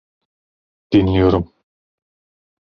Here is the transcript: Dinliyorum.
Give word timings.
Dinliyorum. 0.93 1.53